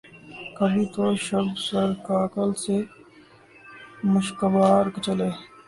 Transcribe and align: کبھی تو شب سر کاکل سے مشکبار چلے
کبھی 0.57 0.85
تو 0.93 1.03
شب 1.25 1.45
سر 1.65 1.89
کاکل 2.05 2.49
سے 2.63 2.77
مشکبار 4.11 4.83
چلے 5.05 5.29